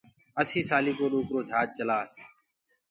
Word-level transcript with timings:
اسي 0.41 0.59
سآلي 0.69 0.93
ڪو 0.97 1.05
ڏوڪرو 1.11 1.39
جھاج 1.49 1.67
چلآس 1.77 2.11